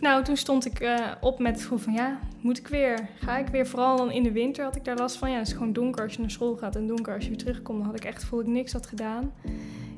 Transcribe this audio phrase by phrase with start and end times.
[0.00, 3.08] Nou, toen stond ik eh, op met het van ja, moet ik weer?
[3.18, 3.66] Ga ik weer?
[3.66, 5.30] Vooral dan in de winter had ik daar last van.
[5.30, 7.38] Ja, het is gewoon donker als je naar school gaat en donker als je weer
[7.38, 7.78] terugkomt.
[7.78, 9.32] Dan had ik echt dat ik niks had gedaan.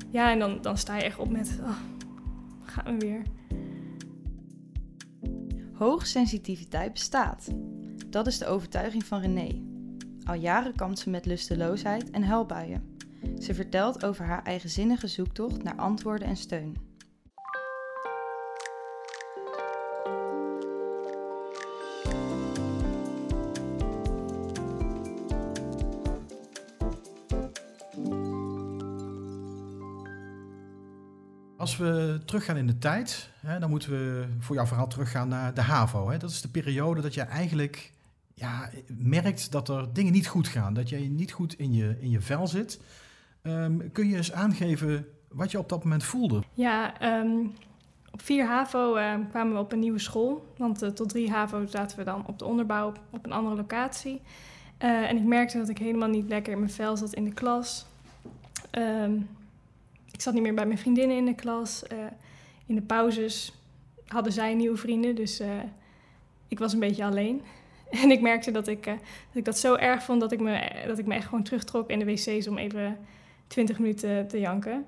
[0.09, 1.77] Ja, en dan, dan sta je echt op met, oh,
[2.63, 3.23] gaan we weer.
[5.73, 7.47] Hoogsensitiviteit bestaat.
[8.07, 9.61] Dat is de overtuiging van René.
[10.23, 12.97] Al jaren kampt ze met lusteloosheid en huilbuien.
[13.39, 16.88] Ze vertelt over haar eigenzinnige zoektocht naar antwoorden en steun.
[31.85, 35.61] We teruggaan in de tijd, hè, dan moeten we voor jouw verhaal teruggaan naar de
[35.61, 36.09] HAVO.
[36.09, 36.17] Hè.
[36.17, 37.93] Dat is de periode dat je eigenlijk
[38.33, 40.73] ja, merkt dat er dingen niet goed gaan.
[40.73, 42.79] Dat je niet goed in je, in je vel zit.
[43.41, 46.43] Ehm, kun je eens aangeven wat je op dat moment voelde?
[46.53, 47.45] Ja, ehm,
[48.11, 50.53] op 4 HAVO eh, kwamen we op een nieuwe school.
[50.57, 54.21] Want eh, tot 3 HAVO zaten we dan op de onderbouw op een andere locatie.
[54.77, 57.33] Eh, en ik merkte dat ik helemaal niet lekker in mijn vel zat in de
[57.33, 57.85] klas.
[58.71, 59.11] Ehm,
[60.19, 61.83] ik zat niet meer bij mijn vriendinnen in de klas.
[62.65, 63.53] in de pauzes
[64.07, 65.41] hadden zij nieuwe vrienden, dus
[66.47, 67.41] ik was een beetje alleen.
[68.01, 68.97] En ik merkte dat ik, dat
[69.33, 71.99] ik dat zo erg vond dat ik, me, dat ik me echt gewoon terugtrok in
[71.99, 72.97] de wc's om even
[73.47, 74.87] 20 minuten te janken.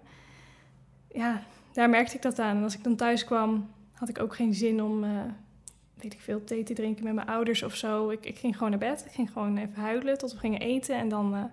[1.12, 2.58] Ja, daar merkte ik dat aan.
[2.58, 5.02] En als ik dan thuis kwam, had ik ook geen zin om,
[5.94, 8.10] weet ik veel, thee te drinken met mijn ouders of zo.
[8.10, 9.06] Ik, ik ging gewoon naar bed.
[9.06, 11.52] Ik ging gewoon even huilen tot we gingen eten en dan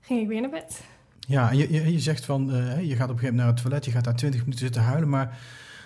[0.00, 0.95] ging ik weer naar bed.
[1.26, 3.56] Ja, je, je, je zegt van, uh, je gaat op een gegeven moment naar het
[3.56, 5.38] toilet, je gaat daar 20 minuten zitten huilen, maar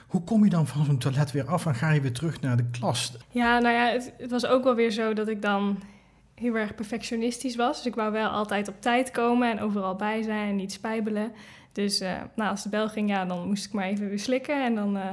[0.07, 2.57] hoe kom je dan van zo'n toilet weer af en ga je weer terug naar
[2.57, 3.13] de klas?
[3.31, 5.79] Ja, nou ja, het, het was ook wel weer zo dat ik dan
[6.35, 7.77] heel erg perfectionistisch was.
[7.77, 11.33] Dus ik wou wel altijd op tijd komen en overal bij zijn en niet spijbelen.
[11.73, 14.65] Dus uh, nou, als de bel ging, ja, dan moest ik maar even weer slikken
[14.65, 15.05] en dan uh,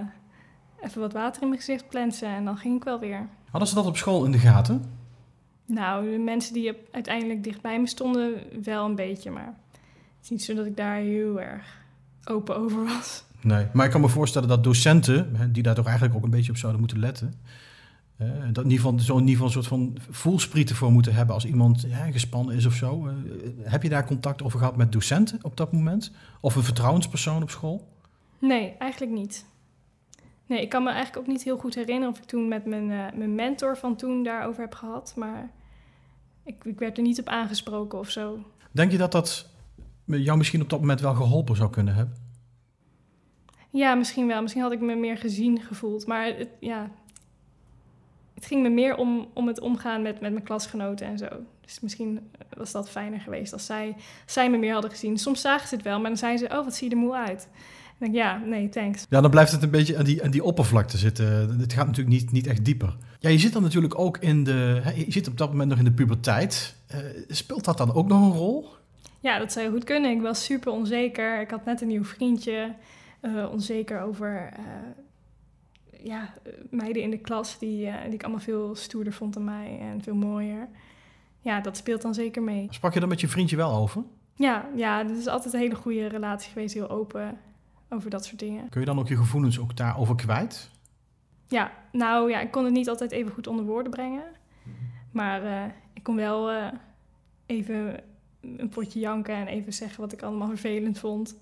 [0.82, 3.28] even wat water in mijn gezicht plensen en dan ging ik wel weer.
[3.50, 4.96] Hadden ze dat op school in de gaten?
[5.66, 8.34] Nou, de mensen die uiteindelijk dichtbij me stonden,
[8.64, 9.58] wel een beetje, maar
[10.18, 11.78] het is niet zo dat ik daar heel erg
[12.24, 13.24] open over was.
[13.42, 16.52] Nee, maar ik kan me voorstellen dat docenten, die daar toch eigenlijk ook een beetje
[16.52, 17.34] op zouden moeten letten,
[18.22, 21.46] uh, dat in ieder geval zo'n geval een soort van voelsprieten voor moeten hebben als
[21.46, 23.08] iemand ja, gespannen is of zo.
[23.08, 23.14] Uh,
[23.62, 26.12] heb je daar contact over gehad met docenten op dat moment?
[26.42, 27.88] Of een vertrouwenspersoon op school?
[28.40, 29.46] Nee, eigenlijk niet.
[30.46, 32.90] Nee, ik kan me eigenlijk ook niet heel goed herinneren of ik toen met mijn,
[32.90, 35.14] uh, mijn mentor van toen daarover heb gehad.
[35.16, 35.52] Maar
[36.44, 38.40] ik, ik werd er niet op aangesproken of zo.
[38.72, 39.50] Denk je dat dat
[40.08, 42.16] jou misschien op dat moment wel geholpen zou kunnen hebben?
[43.70, 44.42] Ja, misschien wel.
[44.42, 46.08] Misschien had ik me meer gezien gevoeld.
[46.08, 46.92] Maar het, ja,
[48.34, 51.28] het ging me meer om, om het omgaan met, met mijn klasgenoten en zo.
[51.62, 52.20] Dus misschien
[52.58, 53.96] was dat fijner geweest als zij,
[54.26, 55.18] zij me meer hadden gezien.
[55.18, 57.16] Soms zagen ze het wel, maar dan zeiden ze: Oh, wat zie je er moe
[57.16, 57.48] uit.
[57.88, 59.06] En denk ik, ja, nee, thanks.
[59.10, 61.60] Ja, dan blijft het een beetje aan die, aan die oppervlakte zitten.
[61.60, 62.98] Het gaat natuurlijk niet, niet echt dieper.
[63.20, 64.82] Ja, je zit dan natuurlijk ook in de...
[64.96, 66.76] Je zit op dat moment nog in de puberteit.
[66.92, 66.98] Uh,
[67.28, 68.77] speelt dat dan ook nog een rol?
[69.28, 70.12] Ja, dat zou je goed kunnen.
[70.12, 71.42] Ik was super onzeker.
[71.42, 72.76] Ik had net een nieuw vriendje.
[73.22, 74.54] Uh, onzeker over...
[74.60, 74.66] Uh,
[76.04, 76.34] ja,
[76.70, 80.02] meiden in de klas die, uh, die ik allemaal veel stoerder vond dan mij en
[80.02, 80.68] veel mooier.
[81.40, 82.68] Ja, dat speelt dan zeker mee.
[82.70, 84.04] Sprak je dan met je vriendje wel over?
[84.34, 87.38] Ja, ja, het is altijd een hele goede relatie geweest, heel open
[87.90, 88.70] over dat soort dingen.
[88.70, 90.70] Kun je dan ook je gevoelens ook daarover kwijt?
[91.48, 94.24] Ja, nou ja, ik kon het niet altijd even goed onder woorden brengen.
[95.12, 95.64] Maar uh,
[95.94, 96.68] ik kon wel uh,
[97.46, 98.00] even
[98.42, 101.36] een potje janken en even zeggen wat ik allemaal vervelend vond.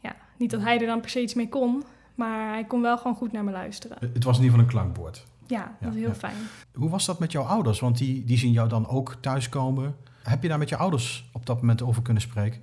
[0.00, 1.82] Ja, niet dat hij er dan per se iets mee kon,
[2.14, 3.96] maar hij kon wel gewoon goed naar me luisteren.
[4.00, 5.26] Het was in ieder geval een klankbord.
[5.46, 6.14] Ja, dat is heel ja.
[6.14, 6.36] fijn.
[6.74, 7.80] Hoe was dat met jouw ouders?
[7.80, 9.96] Want die, die zien jou dan ook thuiskomen.
[10.22, 12.62] Heb je daar met je ouders op dat moment over kunnen spreken?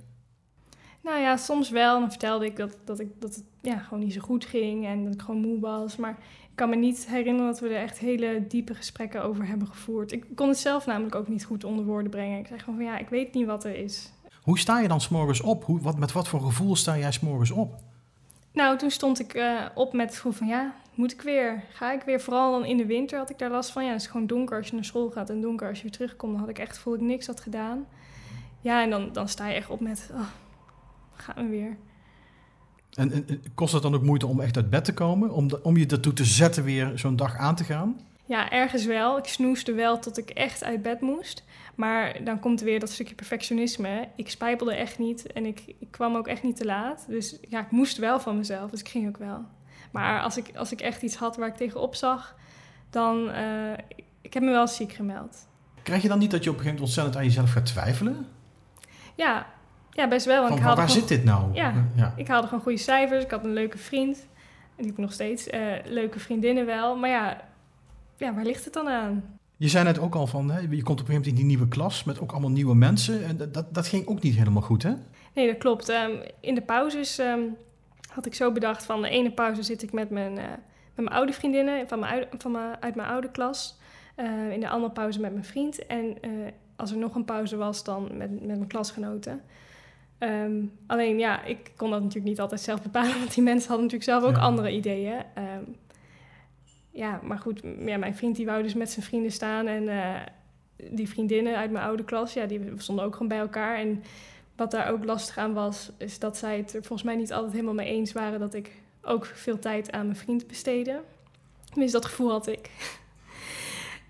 [1.06, 2.00] Nou ja, soms wel.
[2.00, 5.04] Dan vertelde ik dat, dat, ik, dat het ja, gewoon niet zo goed ging en
[5.04, 5.96] dat ik gewoon moe was.
[5.96, 9.68] Maar ik kan me niet herinneren dat we er echt hele diepe gesprekken over hebben
[9.68, 10.12] gevoerd.
[10.12, 12.38] Ik kon het zelf namelijk ook niet goed onder woorden brengen.
[12.38, 14.12] Ik zei gewoon van ja, ik weet niet wat er is.
[14.42, 15.64] Hoe sta je dan s'morgens op?
[15.64, 17.74] Hoe, wat, met wat voor gevoel sta jij s'morgens op?
[18.52, 21.64] Nou, toen stond ik uh, op met het gevoel van ja, moet ik weer?
[21.72, 22.20] Ga ik weer?
[22.20, 23.84] Vooral dan in de winter had ik daar last van.
[23.84, 25.92] Ja, het is gewoon donker als je naar school gaat en donker als je weer
[25.92, 26.32] terugkomt.
[26.32, 27.86] Dan had ik echt dat ik niks had gedaan.
[28.60, 30.20] Ja, en dan, dan sta je echt op met, oh,
[31.16, 31.76] gaan we weer.
[32.92, 35.30] En, en, kost het dan ook moeite om echt uit bed te komen?
[35.30, 38.00] Om, de, om je ertoe te zetten weer zo'n dag aan te gaan?
[38.24, 39.18] Ja, ergens wel.
[39.18, 41.44] Ik snoeste wel tot ik echt uit bed moest.
[41.74, 44.08] Maar dan komt er weer dat stukje perfectionisme.
[44.16, 47.04] Ik spijpelde echt niet en ik, ik kwam ook echt niet te laat.
[47.08, 49.44] Dus ja, ik moest wel van mezelf, dus ik ging ook wel.
[49.92, 52.36] Maar als ik, als ik echt iets had waar ik tegenop zag,
[52.90, 53.28] dan...
[53.28, 53.72] Uh,
[54.20, 55.46] ik heb me wel ziek gemeld.
[55.82, 58.26] Krijg je dan niet dat je op een gegeven moment ontzettend aan jezelf gaat twijfelen?
[59.14, 59.46] Ja,
[59.96, 60.36] ja best wel.
[60.36, 61.54] Want Van, ik haalde waar gewoon, zit dit nou?
[61.54, 63.24] Ja, ja, ik haalde gewoon goede cijfers.
[63.24, 64.16] Ik had een leuke vriend.
[64.16, 65.46] En die heb ik nog steeds.
[65.46, 66.96] Eh, leuke vriendinnen wel.
[66.96, 67.40] Maar ja,
[68.16, 69.38] ja, waar ligt het dan aan?
[69.56, 71.44] Je zei net ook al van, hè, je komt op een gegeven moment in die
[71.44, 73.24] nieuwe klas met ook allemaal nieuwe mensen.
[73.24, 74.92] En dat, dat, dat ging ook niet helemaal goed, hè?
[75.34, 75.88] Nee, dat klopt.
[75.88, 76.10] Ehm,
[76.40, 77.40] in de pauzes ehm,
[78.12, 80.48] had ik zo bedacht van de ene pauze zit ik met mijn, eh,
[80.94, 83.78] met mijn oude vriendinnen van mijn, van mijn, uit mijn oude klas.
[84.14, 85.86] Eh, in de andere pauze met mijn vriend.
[85.86, 86.16] En
[86.76, 89.40] als er nog een pauze was, dan met, met mijn klasgenoten.
[90.18, 93.86] Ehm, alleen ja, ik kon dat natuurlijk niet altijd zelf bepalen, want die mensen hadden
[93.86, 94.42] natuurlijk zelf ook Ja.
[94.46, 95.22] andere ideeën.
[95.34, 95.62] Ehm,
[96.90, 100.20] ja, maar goed, ja, mijn vriend die wou dus met zijn vrienden staan en eh,
[100.90, 103.76] die vriendinnen uit mijn oude klas, ja, die stonden ook gewoon bij elkaar.
[103.78, 104.02] En
[104.56, 107.52] wat daar ook lastig aan was, is dat zij het er volgens mij niet altijd
[107.52, 108.70] helemaal mee eens waren dat ik
[109.02, 111.00] ook veel tijd aan mijn vriend besteedde.
[111.70, 112.70] Tenminste, dat gevoel had ik.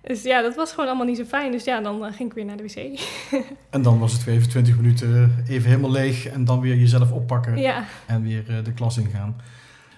[0.06, 1.52] Dus ja, dat was gewoon allemaal niet zo fijn.
[1.52, 3.00] Dus ja, dan eh, ging ik weer naar de wc.
[3.70, 7.12] En dan was het weer even 20 minuten even helemaal leeg en dan weer jezelf
[7.12, 9.36] oppakken ja, en weer eh, de klas ingaan.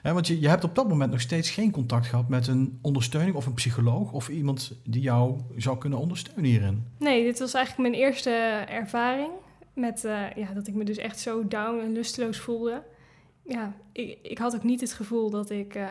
[0.02, 2.78] Hè, want je, je hebt op dat moment nog steeds geen contact gehad met een
[2.82, 6.84] ondersteuning of een psycholoog of iemand die jou zou kunnen ondersteunen hierin.
[6.98, 8.30] nee, dit was eigenlijk mijn eerste
[8.68, 9.30] ervaring.
[9.74, 12.82] Met eh, ja, dat ik me dus echt zo down en lusteloos voelde.
[13.42, 15.86] Ja, ik, ik had ook niet het gevoel dat ik, eh,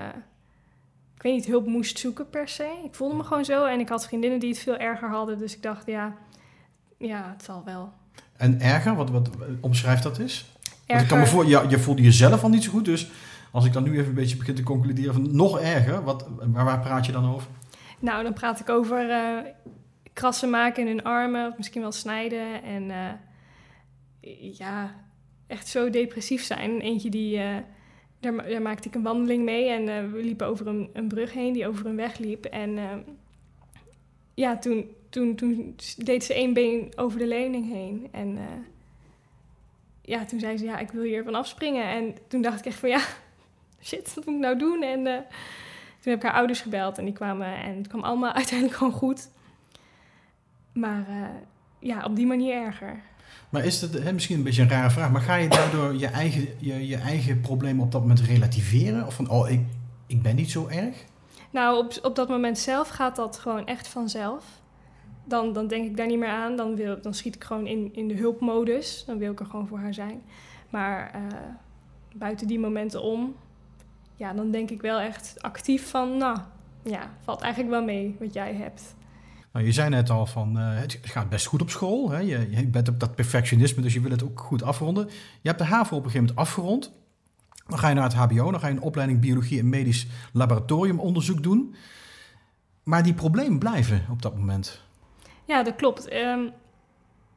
[1.17, 2.81] ik weet niet, hulp moest zoeken per se.
[2.83, 5.37] Ik voelde me gewoon zo en ik had vriendinnen die het veel erger hadden.
[5.37, 6.15] Dus ik dacht, ja,
[6.97, 7.93] ja het zal wel.
[8.35, 9.29] En erger, wat, wat
[9.61, 10.45] omschrijft dat is?
[10.85, 13.11] Ik kan me voor, ja, je voelde jezelf al niet zo goed, dus
[13.51, 16.65] als ik dan nu even een beetje begin te concluderen van nog erger, wat, waar,
[16.65, 17.47] waar praat je dan over?
[17.99, 19.51] Nou, dan praat ik over eh,
[20.13, 22.63] krassen maken in hun armen, of misschien wel snijden.
[22.63, 24.95] En eh, ja,
[25.47, 26.79] echt zo depressief zijn.
[26.79, 27.55] Eentje die, eh,
[28.19, 31.07] daar, ma- daar maakte ik een wandeling mee en eh, we liepen over een, een
[31.07, 32.45] brug heen die over een weg liep.
[32.45, 32.97] En eh,
[34.33, 38.07] ja, toen, toen, toen deed ze één been over de lening heen.
[38.11, 38.43] En eh,
[40.01, 41.85] ja, toen zei ze, ja, ik wil hier van afspringen.
[41.85, 43.01] En toen dacht ik echt van, ja,
[43.87, 44.83] shit, wat moet ik nou doen?
[44.83, 45.07] En...
[45.07, 45.19] eh,
[45.99, 48.93] toen heb ik haar ouders gebeld en die kwamen en het kwam allemaal uiteindelijk gewoon
[48.93, 49.29] goed.
[50.73, 51.05] Maar
[51.79, 53.01] ja, op die manier erger.
[53.49, 56.07] Maar is het hè, misschien een beetje een rare vraag, maar ga je daardoor je
[56.07, 59.05] eigen, je, je eigen probleem op dat moment relativeren?
[59.05, 59.61] Of van, oh, ik,
[60.07, 60.95] ik ben niet zo erg?
[61.51, 64.45] Nou, op, op dat moment zelf gaat dat gewoon echt vanzelf.
[65.23, 66.55] Dan, dan denk ik daar niet meer aan.
[66.55, 69.03] Dan, wil, dan schiet ik gewoon in, in de hulpmodus.
[69.05, 70.21] Dan wil ik er gewoon voor haar zijn.
[70.69, 71.21] Maar eh,
[72.13, 73.35] buiten die momenten om,
[74.15, 76.37] ja, dan denk ik wel echt actief van, nou,
[76.83, 78.95] ja, valt eigenlijk wel mee wat jij hebt.
[79.57, 82.09] Nou, je zei net al van, eh, het gaat best goed op school.
[82.09, 82.19] Hè?
[82.19, 85.07] Je, je bent op dat perfectionisme, dus je wil het ook goed afronden.
[85.41, 86.93] Je hebt de HAVO op een gegeven moment afgerond.
[87.67, 91.43] Dan ga je naar het HBO, dan ga je een opleiding biologie en medisch laboratoriumonderzoek
[91.43, 91.75] doen.
[92.83, 94.81] Maar die problemen blijven op dat moment.
[95.45, 96.07] Ja, dat klopt.
[96.07, 96.41] Ehm,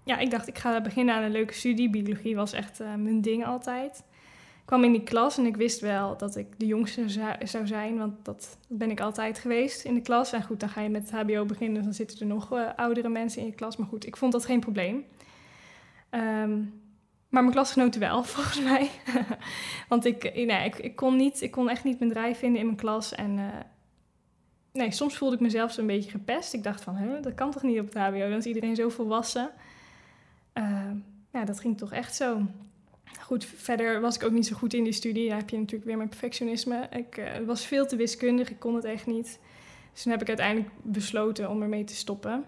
[0.05, 1.91] ja, ik dacht, ik ga beginnen aan een leuke studie.
[1.91, 4.03] Biologie was echt eh, mijn ding altijd.
[4.71, 7.99] Kwam in die klas en ik wist wel dat ik de jongste zou, zou zijn,
[7.99, 10.33] want dat ben ik altijd geweest in de klas.
[10.33, 13.09] En goed, dan ga je met het HBO beginnen, dan zitten er nog eh, oudere
[13.09, 13.77] mensen in je klas.
[13.77, 15.05] Maar goed, ik vond dat geen probleem.
[16.11, 16.59] Ehm,
[17.29, 18.91] maar mijn klasgenoten wel, volgens mij.
[19.89, 22.61] want ik, eh, nee, ik, ik, kon niet, ik kon echt niet mijn draai vinden
[22.61, 23.15] in mijn klas.
[23.15, 23.61] En eh,
[24.73, 26.55] nee, soms voelde ik mezelf zo'n beetje gepest.
[26.55, 28.19] Ik dacht van, hè, dat kan toch niet op het HBO?
[28.19, 29.51] Dan is iedereen zo volwassen.
[30.53, 30.97] Ehm,
[31.33, 32.47] ja, dat ging toch echt zo.
[33.31, 35.29] Goed, verder was ik ook niet zo goed in die studie.
[35.29, 36.89] Daar heb je natuurlijk weer mijn perfectionisme.
[36.91, 39.39] Ik eh, was veel te wiskundig, ik kon het echt niet.
[39.93, 42.45] Dus toen heb ik uiteindelijk besloten om ermee te stoppen.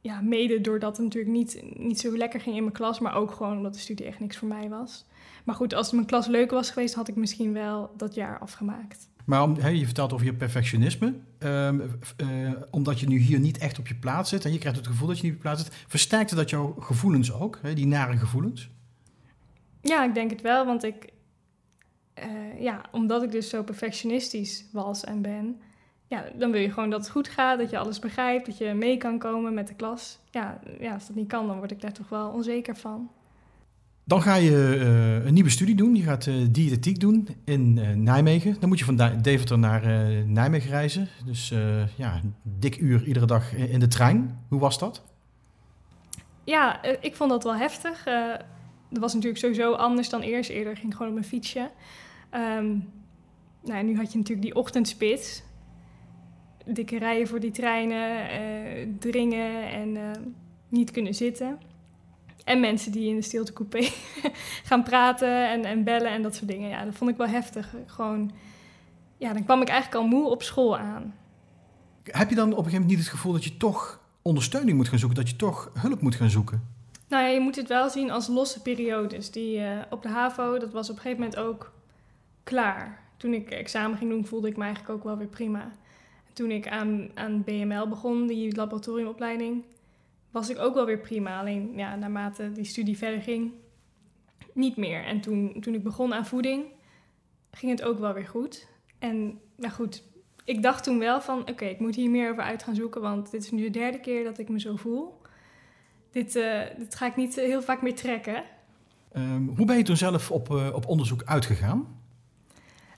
[0.00, 3.30] Ja, mede doordat het natuurlijk niet, niet zo lekker ging in mijn klas, maar ook
[3.30, 5.06] gewoon omdat de studie echt niks voor mij was.
[5.44, 9.08] Maar goed, als mijn klas leuk was geweest, had ik misschien wel dat jaar afgemaakt.
[9.24, 11.14] Maar je vertelt over je perfectionisme.
[11.38, 11.80] Ehm,
[12.16, 14.86] eh, omdat je nu hier niet echt op je plaats zit en je krijgt het
[14.86, 18.16] gevoel dat je niet op je plaats zit, versterkte dat jouw gevoelens ook, die nare
[18.16, 18.72] gevoelens?
[19.84, 21.08] Ja, ik denk het wel, want ik,
[22.14, 25.60] eh, ja, omdat ik dus zo perfectionistisch was en ben,
[26.06, 28.74] ja, dan wil je gewoon dat het goed gaat, dat je alles begrijpt, dat je
[28.74, 30.18] mee kan komen met de klas.
[30.30, 33.10] Ja, ja als dat niet kan, dan word ik daar toch wel onzeker van.
[34.04, 35.94] Dan ga je eh, een nieuwe studie doen.
[35.94, 38.56] Je gaat eh, diëtetiek doen in Nijmegen.
[38.60, 39.86] Dan moet je van Deventer naar
[40.26, 41.08] Nijmegen reizen.
[41.24, 41.48] Dus
[41.96, 44.38] ja, een dik uur iedere dag in de trein.
[44.48, 45.02] Hoe was dat?
[46.44, 48.04] Ja, ik vond dat wel heftig.
[48.94, 50.50] Dat was natuurlijk sowieso anders dan eerst.
[50.50, 51.70] Eerder ging ik gewoon op mijn fietsje.
[52.30, 52.78] Ehm,
[53.62, 55.42] nou, nu had je natuurlijk die ochtendspits.
[56.66, 60.22] Dikke rijen voor die treinen, eh, dringen en eh,
[60.68, 61.58] niet kunnen zitten.
[62.44, 63.88] En mensen die in de stiltecoupé
[64.68, 66.68] gaan praten en, en bellen en dat soort dingen.
[66.68, 67.74] Ja, dat vond ik wel heftig.
[67.86, 68.30] Gewoon,
[69.16, 71.14] ja, dan kwam ik eigenlijk al moe op school aan.
[72.02, 74.88] Heb je dan op een gegeven moment niet het gevoel dat je toch ondersteuning moet
[74.88, 75.18] gaan zoeken?
[75.18, 76.73] Dat je toch hulp moet gaan zoeken?
[77.08, 79.30] Nou ja, je moet het wel zien als losse periodes.
[79.30, 81.72] Die eh, op de HAVO, dat was op een gegeven moment ook
[82.44, 83.02] klaar.
[83.16, 85.72] toen ik examen ging doen, voelde ik me eigenlijk ook wel weer prima.
[86.32, 89.64] Toen ik aan, aan BML begon, die laboratoriumopleiding,
[90.30, 91.38] was ik ook wel weer prima.
[91.40, 93.52] Alleen ja, naarmate die studie verder ging,
[94.52, 95.04] niet meer.
[95.04, 96.64] En toen, toen ik begon aan voeding,
[97.50, 98.66] ging het ook wel weer goed.
[98.98, 100.02] En nou goed,
[100.44, 103.30] ik dacht toen wel van, oké, ik moet hier meer over uit gaan zoeken, want
[103.30, 105.20] dit is nu de derde keer dat ik me zo voel.
[106.14, 108.42] Dit, uh, dit ga ik niet heel vaak meer trekken.
[109.16, 111.78] Um, hoe ben je toen zelf op, uh, op onderzoek uitgegaan?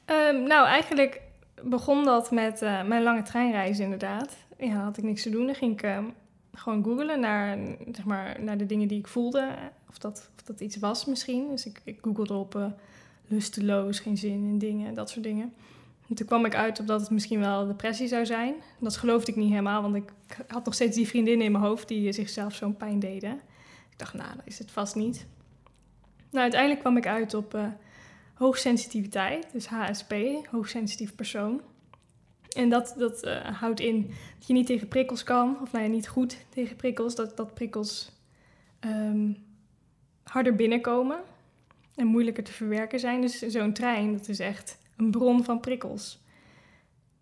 [0.07, 1.21] Um, nou, eigenlijk
[1.63, 4.37] begon dat met uh, mijn lange treinreis inderdaad.
[4.59, 5.47] Ja, had ik niks te doen.
[5.47, 6.13] Dan ging ik um,
[6.55, 7.59] gewoon googlen naar,
[7.93, 9.55] zeg maar, naar de dingen die ik voelde.
[9.89, 11.49] Of dat, of dat iets was misschien.
[11.51, 12.73] Dus ik, ik googelde op
[13.27, 15.55] lusteloos, geen zin in dingen, dat soort dingen.
[16.09, 18.55] En toen kwam ik uit op dat het misschien wel depressie zou zijn.
[18.81, 20.13] Dat geloofde ik niet helemaal, want ik
[20.49, 23.33] had nog steeds die vriendinnen in mijn hoofd die zichzelf zo'n pijn deden.
[23.91, 25.27] Ik dacht, nou, dat is het vast niet.
[26.31, 27.67] Nou, uiteindelijk kwam ik uit op uh,
[28.35, 30.15] hoogsensitiviteit, dus HSP,
[30.51, 31.61] hoogsensitief persoon.
[32.57, 34.07] En dat, dat uh, houdt in
[34.39, 37.55] dat je niet tegen prikkels kan, of nou ja, niet goed tegen prikkels, dat, dat
[37.55, 38.13] prikkels
[38.81, 39.37] um,
[40.23, 41.21] harder binnenkomen
[41.95, 43.21] en moeilijker te verwerken zijn.
[43.21, 46.25] Dus zo'n trein, dat is echt een bron van prikkels.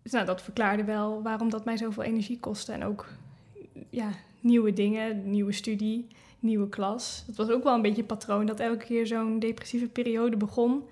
[0.01, 2.71] Dus nou, dat verklaarde wel waarom dat mij zoveel energie kostte.
[2.71, 3.07] En ook
[3.89, 6.07] ja, nieuwe dingen, nieuwe studie,
[6.39, 7.23] nieuwe klas.
[7.27, 10.83] Dat was ook wel een beetje een patroon dat elke keer zo'n depressieve periode begon.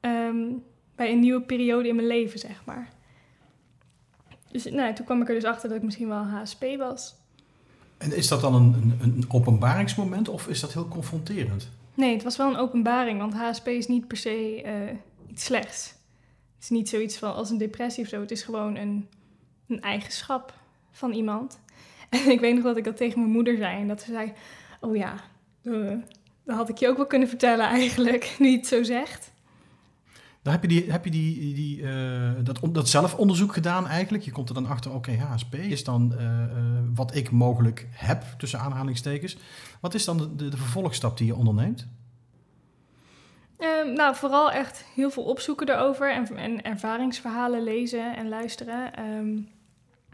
[0.00, 0.62] Um,
[0.94, 2.88] bij een nieuwe periode in mijn leven, zeg maar.
[4.50, 7.14] Dus nou, toen kwam ik er dus achter dat ik misschien wel HSP was.
[7.98, 11.68] En is dat dan een, een, een openbaringsmoment of is dat heel confronterend?
[11.94, 14.96] Nee, het was wel een openbaring, want HSP is niet per se uh,
[15.30, 15.94] iets slechts.
[16.54, 18.20] Het is niet zoiets van als een depressie of zo.
[18.20, 19.08] Het is gewoon een,
[19.68, 20.54] een eigenschap
[20.90, 21.58] van iemand.
[22.10, 23.80] En ik weet nog dat ik dat tegen mijn moeder zei.
[23.80, 24.32] En dat ze zei,
[24.80, 25.14] oh ja,
[25.62, 25.96] uh,
[26.44, 29.32] dat had ik je ook wel kunnen vertellen eigenlijk, nu je het zo zegt.
[30.42, 34.24] Dan heb je, die, heb je die, die, uh, dat, dat zelfonderzoek gedaan eigenlijk.
[34.24, 36.44] Je komt er dan achter, oké, okay, HSP is dan uh,
[36.94, 39.36] wat ik mogelijk heb, tussen aanhalingstekens.
[39.80, 41.88] Wat is dan de, de, de vervolgstap die je onderneemt?
[43.60, 49.06] Um, nou, vooral echt heel veel opzoeken erover en, en ervaringsverhalen lezen en luisteren.
[49.16, 49.48] Um,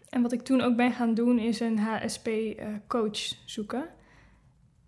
[0.08, 3.88] en wat ik toen ook ben gaan doen, is een HSP-coach zoeken.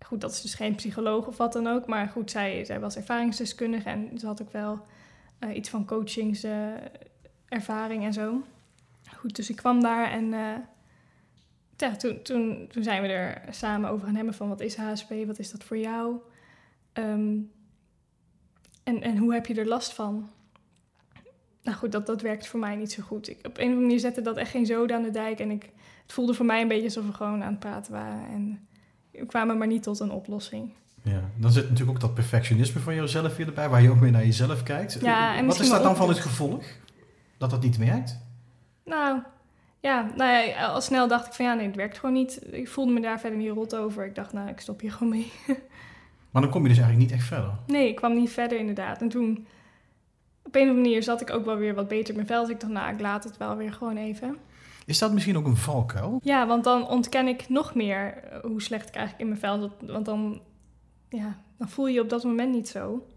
[0.05, 1.87] Goed, dat is dus geen psycholoog of wat dan ook.
[1.87, 4.79] Maar goed, zij, zij was ervaringsdeskundige en ze had ook wel
[5.39, 8.43] uh, iets van coachingservaring uh, en zo.
[9.15, 10.29] Goed, dus ik kwam daar en
[11.77, 15.13] ja, toen, toen, toen zijn we er samen over gaan hebben van wat is HSP,
[15.25, 16.15] wat is dat voor jou?
[16.93, 17.51] Um,
[18.89, 20.29] en, en hoe heb je er last van?
[21.63, 23.29] Nou goed, dat, dat werkt voor mij niet zo goed.
[23.29, 25.39] Ik, op een of andere manier zette dat echt geen zoden aan de dijk.
[25.39, 25.63] En ik,
[26.03, 28.27] het voelde voor mij een beetje alsof we gewoon aan het praten waren.
[28.27, 28.67] En
[29.11, 30.71] we kwamen maar niet tot een oplossing.
[31.01, 34.11] Ja, dan zit natuurlijk ook dat perfectionisme van jezelf weer erbij, waar je ook meer
[34.11, 34.97] naar jezelf kijkt.
[35.01, 36.63] Ja, en Wat is dat dan van het gevolg?
[37.37, 38.19] Dat dat niet werkt?
[38.85, 39.21] Nou,
[39.79, 42.39] ja, nou ja, al snel dacht ik van ja, nee, het werkt gewoon niet.
[42.51, 44.05] Ik voelde me daar verder niet rot over.
[44.05, 45.31] Ik dacht, nou, ik stop hier gewoon mee.
[46.31, 47.51] Maar dan kom je dus eigenlijk niet echt verder.
[47.67, 49.01] Nee, ik kwam niet verder inderdaad.
[49.01, 49.47] En toen,
[50.43, 52.41] op een of andere manier, zat ik ook wel weer wat beter in mijn vel.
[52.41, 54.37] Dus ik dacht, nou, ik laat het wel weer gewoon even.
[54.85, 56.19] Is dat misschien ook een valkuil?
[56.23, 59.91] Ja, want dan ontken ik nog meer hoe slecht ik eigenlijk in mijn vel zat.
[59.91, 60.41] Want dan,
[61.09, 63.07] ja, dan voel je je op dat moment niet zo.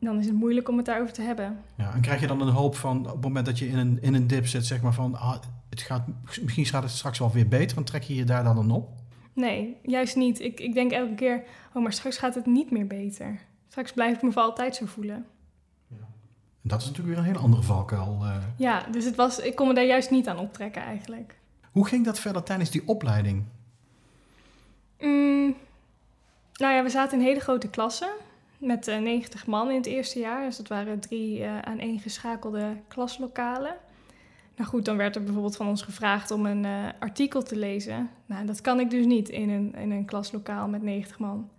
[0.00, 1.58] Dan is het moeilijk om het daarover te hebben.
[1.76, 4.02] Ja, en krijg je dan een hoop van, op het moment dat je in een,
[4.02, 5.36] in een dip zit, zeg maar van, ah,
[5.70, 6.06] het gaat,
[6.42, 7.74] misschien gaat het straks wel weer beter.
[7.74, 8.88] Dan trek je je daar dan een op?
[9.36, 10.40] Nee, juist niet.
[10.40, 13.40] Ik, ik denk elke keer, oh, maar straks gaat het niet meer beter.
[13.68, 15.26] Straks blijf ik me voor altijd zo voelen.
[15.88, 15.96] Ja.
[16.62, 18.18] En dat is natuurlijk weer een hele andere valkuil.
[18.22, 18.36] Uh.
[18.56, 21.38] Ja, dus het was, ik kon me daar juist niet aan optrekken eigenlijk.
[21.72, 23.44] Hoe ging dat verder tijdens die opleiding?
[25.00, 25.56] Mm,
[26.54, 28.10] nou ja, we zaten in hele grote klassen
[28.58, 30.44] met uh, 90 man in het eerste jaar.
[30.44, 33.76] Dus dat waren drie uh, aaneengeschakelde klaslokalen.
[34.56, 38.10] Nou goed, dan werd er bijvoorbeeld van ons gevraagd om een uh, artikel te lezen.
[38.26, 41.50] Nou, dat kan ik dus niet in een, in een klaslokaal met 90 man.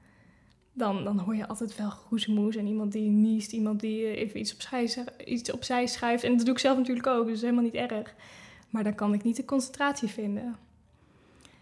[0.73, 4.39] Dan, dan hoor je altijd wel groezemoes en iemand die niest, iemand die uh, even
[4.39, 6.23] iets opzij, iets opzij schrijft.
[6.23, 8.15] En dat doe ik zelf natuurlijk ook, dus helemaal niet erg.
[8.69, 10.55] Maar dan kan ik niet de concentratie vinden.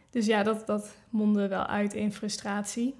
[0.09, 2.95] Dus ja, dat, dat mondde wel uit in frustratie.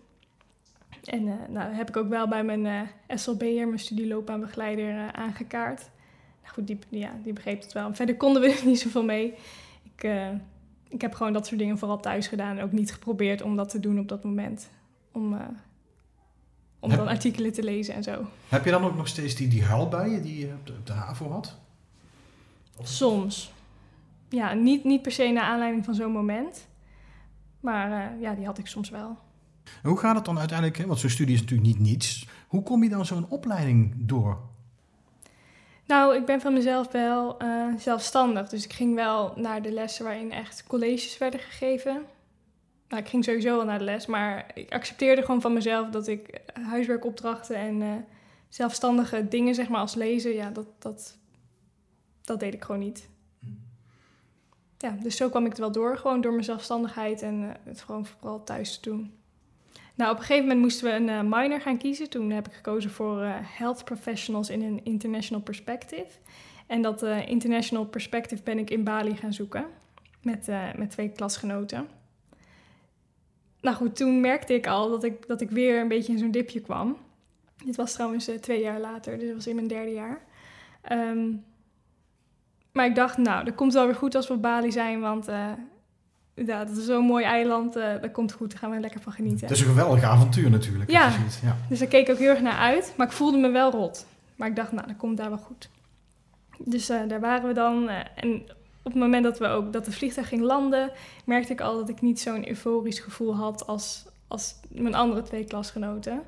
[1.04, 5.90] En uh, nou, heb ik ook wel bij mijn SLB'er, mijn studieloopbaanbegeleider, aangekaart
[6.52, 7.94] goed, die, ja, die begreep het wel.
[7.94, 9.34] Verder konden we er niet zoveel mee.
[9.96, 10.30] Ik, uh,
[10.90, 13.70] ik heb gewoon dat soort dingen vooral thuis gedaan en ook niet geprobeerd om dat
[13.70, 14.70] te doen op dat moment.
[15.12, 15.40] Om, uh,
[16.80, 18.28] om heb, dan artikelen te lezen en zo.
[18.50, 20.94] Heb je dan ook nog steeds die, die huilbuien die je op de, op de
[20.94, 21.58] HAVO had?
[22.78, 22.88] Of?
[22.88, 23.54] Soms.
[24.30, 26.68] Ja, niet, niet per se naar aanleiding van zo'n moment.
[27.60, 29.18] Maar uh, ja, die had ik soms wel.
[29.66, 30.78] En hoe gaat het dan uiteindelijk?
[30.78, 30.86] Hè?
[30.86, 32.28] Want zo'n studie is natuurlijk niet niets.
[32.48, 34.40] Hoe kom je dan zo'n opleiding door?
[35.86, 38.50] Nou, ik ben van mezelf wel eh, zelfstandig.
[38.50, 42.06] Dus ik ging wel naar de lessen waarin echt colleges werden gegeven.
[42.88, 46.08] Nou, ik ging sowieso wel naar de les, maar ik accepteerde gewoon van mezelf dat
[46.08, 47.94] ik huiswerkopdrachten en eh,
[48.50, 51.18] zelfstandige dingen, zeg maar als lezen, ja, dat, dat,
[52.22, 53.10] dat deed ik gewoon niet.
[54.78, 57.82] Ja, dus zo kwam ik er wel door, gewoon door mijn zelfstandigheid en eh, het
[57.82, 59.14] gewoon vooral thuis te doen.
[59.96, 62.10] Nou, op een gegeven moment moesten we een uh, minor gaan kiezen.
[62.10, 66.08] Toen heb ik gekozen voor uh, Health Professionals in een International Perspective.
[66.68, 69.66] En dat uh, International Perspective ben ik in Bali gaan zoeken
[70.22, 71.88] met, met twee klasgenoten.
[73.62, 76.32] Nou goed, toen merkte ik al dat ik, dat ik weer een beetje in zo'n
[76.32, 76.98] dipje kwam.
[77.64, 80.22] Dit was trouwens twee jaar later, dus dat was in mijn derde jaar.
[80.92, 81.46] Um,
[82.72, 85.28] maar ik dacht, nou, dat komt wel weer goed als we op Bali zijn, want
[86.36, 87.78] ja, dat is zo'n mooi eiland.
[87.78, 89.48] Uh, dat komt goed, daar gaan we lekker van genieten.
[89.48, 90.92] Het is een geweldig avontuur natuurlijk.
[90.92, 91.14] Ja,
[91.44, 92.94] ja, dus daar keek ik ook heel erg naar uit.
[92.98, 94.06] Maar ik voelde me wel rot.
[94.36, 95.70] Maar ik dacht, nou, dat komt daar wel goed.
[96.60, 97.84] Dus uh, daar waren we dan.
[97.84, 98.42] Uh, en
[98.84, 100.92] op het moment dat, we ook, dat de vliegtuig ging landen...
[101.26, 103.68] merkte ik al dat ik niet zo'n euforisch gevoel had...
[103.68, 106.22] als, als mijn andere twee klasgenoten.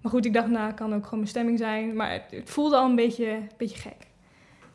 [0.00, 1.94] Maar goed, ik dacht, nou, kan ook gewoon mijn stemming zijn.
[1.94, 4.06] Maar het, het voelde al een beetje, een beetje gek.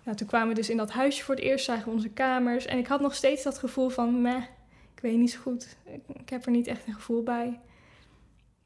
[0.03, 2.65] Nou, toen kwamen we dus in dat huisje voor het eerst, zagen we onze kamers.
[2.65, 4.43] En ik had nog steeds dat gevoel van, meh,
[5.03, 5.77] weet niet zo goed.
[6.13, 7.59] Ik, heb er niet echt een gevoel bij.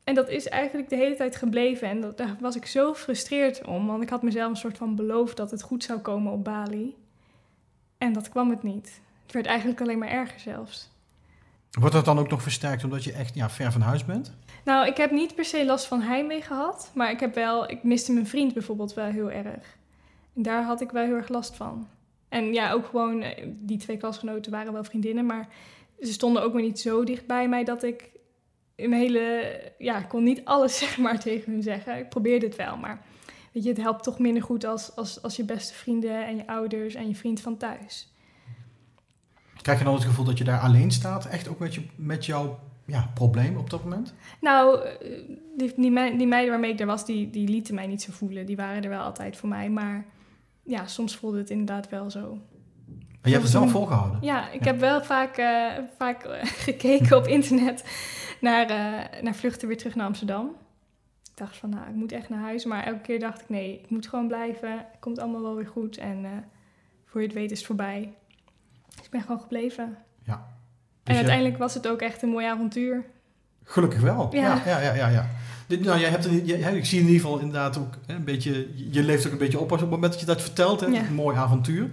[0.03, 1.87] En dat is eigenlijk de hele tijd gebleven.
[1.87, 3.87] En dat, daar was ik zo gefrustreerd om.
[3.87, 6.95] Want ik had mezelf een soort van beloofd dat het goed zou komen op Bali.
[7.97, 9.01] En dat kwam het niet.
[9.23, 10.89] Het werd eigenlijk alleen maar erger zelfs.
[11.71, 14.33] Wordt dat dan ook nog versterkt omdat je echt ja, ver van huis bent?
[14.65, 16.91] Nou, ik heb niet per se last van heimwee gehad.
[16.93, 19.77] Maar ik heb wel, ik miste mijn vriend bijvoorbeeld wel heel erg.
[20.35, 21.87] En daar had ik wel heel erg last van.
[22.29, 25.47] En ja, ook gewoon, eh, die twee klasgenoten waren wel vriendinnen, maar
[25.99, 28.09] ze stonden ook weer niet zo dicht bij mij dat ik
[28.75, 29.59] in mijn hele...
[29.77, 31.97] Ja, ik kon niet alles zeg maar tegen hun zeggen.
[31.97, 33.05] Ik probeerde het wel, maar
[33.51, 36.47] weet je, het helpt toch minder goed als, als, als je beste vrienden en je
[36.47, 38.11] ouders en je vriend van thuis.
[39.61, 41.25] Krijg je dan het gevoel dat je daar alleen staat?
[41.25, 44.13] Echt ook met, je, met jouw ja, probleem op dat moment?
[44.41, 45.09] Nou, eh,
[45.57, 48.45] die, die, die meiden waarmee ik er was, die, die lieten mij niet zo voelen.
[48.45, 50.05] Die waren er wel altijd voor mij, maar
[50.63, 52.37] ja, soms voelde het inderdaad wel zo.
[53.27, 54.19] Maar je hebt het zelf volgehouden?
[54.21, 57.83] Ja, ik heb wel vaak, uh, vaak eh, gekeken op internet
[58.41, 60.45] naar, uh, naar vluchten weer terug naar Amsterdam.
[61.23, 62.65] Ik dacht van, nou, ik moet echt naar huis.
[62.65, 64.71] Maar elke keer dacht ik, nee, ik moet gewoon blijven.
[64.71, 65.97] Het komt allemaal wel weer goed.
[65.97, 66.45] En
[67.05, 68.13] voor je het weet is het voorbij.
[68.95, 69.97] Dus ik ben gewoon gebleven.
[70.23, 70.47] Ja.
[71.03, 73.05] Dus en uiteindelijk was het ook echt een mooi avontuur.
[73.63, 74.29] Gelukkig wel.
[74.31, 75.07] Ja, ja, ja, ja.
[75.07, 75.29] ja,
[75.67, 78.67] Dit, nou, jij hebt een, ik zie in ieder geval inderdaad ook een beetje...
[78.91, 80.79] Je leeft ook een beetje op op het moment dat je dat vertelt.
[80.79, 80.87] Hè?
[80.87, 81.89] Een mooi avontuur.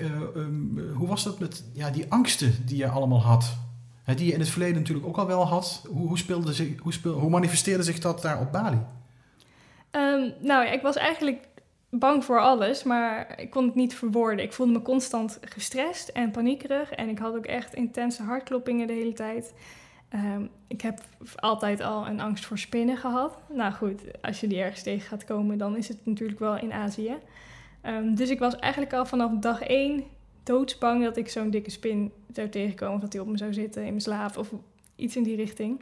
[0.00, 3.56] Uh, um, hoe was dat met ja, die angsten die je allemaal had?
[4.16, 5.84] Die je in het verleden natuurlijk ook al wel had.
[5.88, 8.78] Hoe, hoe, speelde zich, hoe, hoe manifesteerde zich dat daar op Bali?
[9.90, 11.48] Um, nou, ik was eigenlijk
[11.90, 14.44] bang voor alles, maar ik kon het niet verwoorden.
[14.44, 16.90] Ik voelde me constant gestrest en paniekerig.
[16.90, 19.54] En ik had ook echt intense hartkloppingen de hele tijd.
[20.14, 21.00] Um, ik heb
[21.36, 23.38] altijd al een angst voor spinnen gehad.
[23.52, 26.72] Nou goed, als je die ergens tegen gaat komen, dan is het natuurlijk wel in
[26.72, 27.16] Azië.
[27.88, 30.04] Um, dus ik was eigenlijk al vanaf dag één
[30.42, 32.94] doodsbang dat ik zo'n dikke spin zou tegenkomen.
[32.94, 34.52] Of dat hij op me zou zitten in mijn slaap of
[34.96, 35.80] iets in die richting.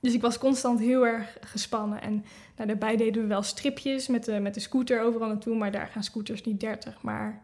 [0.00, 2.00] Dus ik was constant heel erg gespannen.
[2.02, 2.24] En
[2.56, 5.56] nou, daarbij deden we wel stripjes met de, met de scooter overal naartoe.
[5.56, 7.42] Maar daar gaan scooters niet 30, maar,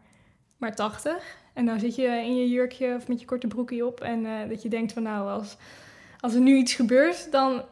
[0.57, 1.37] maar 80.
[1.53, 4.01] En dan zit je in je jurkje of met je korte broekje op.
[4.01, 5.57] En uh, dat je denkt van nou, als,
[6.19, 7.63] als er nu iets gebeurt, dan,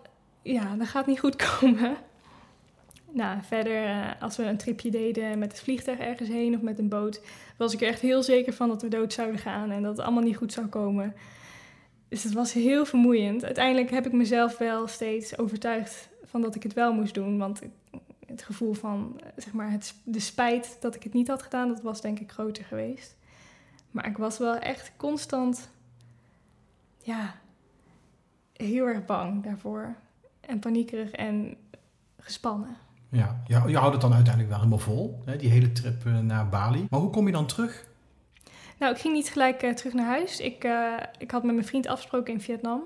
[0.42, 1.98] ja, dan gaat het niet goed komen.
[3.12, 6.80] Nou, verder, uh, als we een tripje deden met het vliegtuig ergens heen of met
[6.80, 7.22] een boot,
[7.58, 10.06] was ik er echt heel zeker van dat we dood zouden gaan en dat het
[10.06, 11.16] allemaal niet goed zou komen.
[12.08, 13.46] Dus het was heel vermoeiend.
[13.46, 17.38] Uiteindelijk heb ik mezelf wel steeds overtuigd van dat ik het wel moest doen.
[17.38, 17.62] Want
[18.26, 21.82] het gevoel van, zeg maar, het, de spijt dat ik het niet had gedaan, dat
[21.82, 23.18] was denk ik groter geweest.
[23.92, 25.70] Maar ik was wel echt constant,
[27.04, 27.36] ja,
[28.54, 29.96] heel erg bang daarvoor.
[30.40, 31.58] En paniekerig en
[32.18, 32.78] gespannen.
[33.12, 36.20] Ja, je, je houdt het dan uiteindelijk wel helemaal vol, hè, die hele trip uh,
[36.20, 36.88] naar Bali.
[36.90, 37.88] Maar hoe kom je dan terug?
[38.80, 40.40] Nou, ik ging niet gelijk uh, terug naar huis.
[40.40, 42.82] Ik, uh, ik had met mijn vriend afgesproken in Vietnam.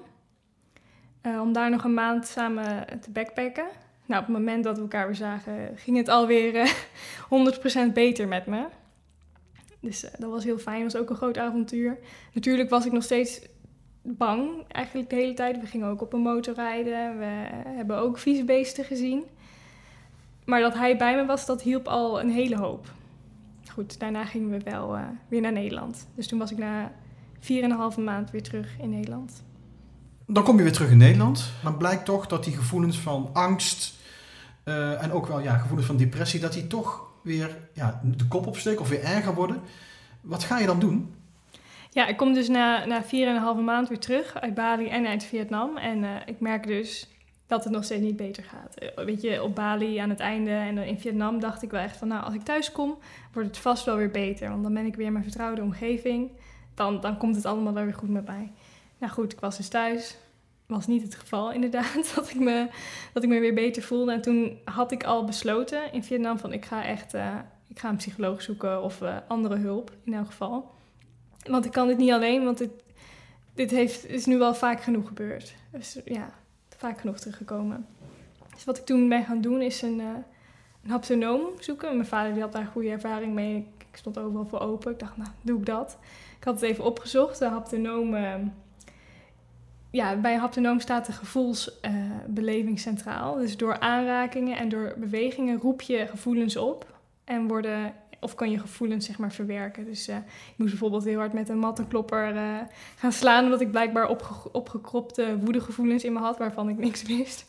[1.24, 3.66] om daar nog een maand samen te backpacken.
[4.06, 6.76] Nou, op het moment dat we elkaar weer zagen, ging het alweer
[7.90, 8.66] 100% beter met me.
[9.80, 10.84] Dus dat was heel fijn.
[10.84, 11.98] Was ook een groot avontuur.
[12.34, 13.42] Natuurlijk was ik nog steeds
[14.02, 15.60] bang, eigenlijk de hele tijd.
[15.60, 17.18] We gingen ook op een motor rijden.
[17.20, 19.24] We hebben ook vieze beesten gezien.
[20.46, 22.92] Maar dat hij bij me was, dat hielp al een hele hoop.
[23.72, 26.08] Goed, daarna gingen we wel uh, weer naar Nederland.
[26.16, 26.92] Dus toen was ik na
[27.40, 29.44] 4,5 maand weer terug in Nederland.
[30.28, 31.52] Dan kom je weer terug in Nederland.
[31.64, 33.94] Dan blijkt toch dat die gevoelens van angst
[34.66, 38.48] uh, en ook wel ja, gevoelens van depressie, dat die toch weer ja, de kop
[38.48, 39.62] opsteken of weer erger worden.
[40.22, 41.14] Wat ga je dan doen?
[41.90, 43.10] Ja, ik kom dus na, na 4,5
[43.64, 45.78] maand weer terug uit Bali en uit Vietnam.
[45.78, 47.10] En uh, ik merk dus
[47.54, 48.76] dat het nog steeds niet beter gaat.
[48.76, 51.98] Eh, weet je, op Bali aan het einde en in Vietnam dacht ik wel echt
[51.98, 52.08] van...
[52.08, 52.98] nou, als ik thuis kom,
[53.34, 54.50] wordt het vast wel weer beter.
[54.50, 56.32] Want dan ben ik weer in mijn vertrouwde omgeving.
[56.74, 58.52] Dan, dan komt het allemaal wel weer goed met mij.
[58.98, 60.18] Nou goed, ik was dus thuis.
[60.66, 62.68] Was niet het geval inderdaad, dat ik me,
[63.14, 64.12] dat ik me weer beter voelde.
[64.12, 67.14] En toen had ik al besloten in Vietnam van ik ga echt...
[67.14, 67.36] Uh,
[67.68, 70.72] ik ga een psycholoog zoeken of uh, andere hulp in elk geval.
[71.50, 72.72] Want ik kan dit niet alleen, want dit,
[73.54, 75.56] dit heeft, is nu wel vaak genoeg gebeurd.
[75.72, 76.34] Dus ja,
[76.84, 77.88] vaak genoeg teruggekomen.
[78.54, 80.06] Dus wat ik toen ben gaan doen is een, uh,
[80.84, 81.96] een haptonoom zoeken.
[81.96, 83.68] Mijn vader die had daar goede ervaring mee.
[83.78, 84.92] Ik, stond overal voor open.
[84.92, 85.98] Ik dacht, nou, doe ik dat.
[86.38, 87.40] Ik had het even opgezocht.
[87.40, 88.14] De haptonoom...
[88.14, 88.36] Uh,
[89.92, 93.36] ja, bij een haptonoom staat de gevoelsbeleving centraal.
[93.36, 97.00] Dus door aanrakingen en door bewegingen roep je gevoelens op.
[97.24, 97.94] En worden
[98.24, 99.86] of kan je gevoelens zeg maar verwerken.
[99.86, 102.60] Dus uh, ik moest bijvoorbeeld heel hard met een mattenklopper uh,
[102.96, 107.46] gaan slaan, omdat ik blijkbaar opge opgekropte woedegevoelens in me had, waarvan ik niks wist.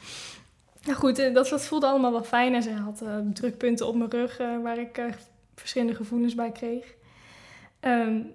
[0.84, 4.10] Nou goed, uh, dat, dat, voelde allemaal wel fijn en ze had drukpunten op mijn
[4.10, 5.02] rug waar ik
[5.54, 6.94] verschillende gevoelens bij kreeg.
[7.80, 8.34] Um,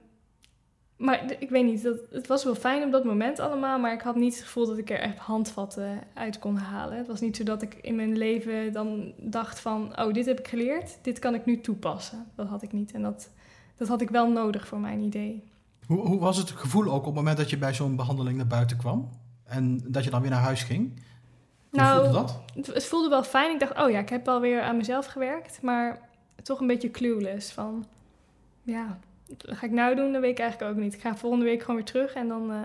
[1.00, 4.02] maar ik weet niet, dat, het was wel fijn op dat moment allemaal, maar ik
[4.02, 6.98] had niet het gevoel dat ik er echt handvatten uit kon halen.
[6.98, 10.40] Het was niet zo dat ik in mijn leven dan dacht van, oh, dit heb
[10.40, 12.26] ik geleerd, dit kan ik nu toepassen.
[12.36, 13.30] Dat had ik niet en dat,
[13.78, 15.44] dat had ik wel nodig voor mijn idee.
[15.86, 18.48] Hoe, hoe was het gevoel ook op het moment dat je bij zo'n behandeling naar
[18.48, 19.10] buiten kwam
[19.44, 20.94] en dat je dan weer naar huis ging?
[21.70, 22.42] Hoe nou, voelde dat?
[22.56, 23.54] Het, het voelde wel fijn.
[23.54, 26.10] Ik dacht, oh ja, ik heb alweer aan mezelf gewerkt, maar
[26.44, 27.86] toch een beetje clueless van,
[28.64, 29.00] ja,
[29.38, 30.94] dat ga ik nou doen, dat weet ik eigenlijk ook niet.
[30.94, 32.58] Ik ga volgende week gewoon weer terug en dan, uh,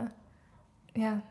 [0.93, 1.23] ja.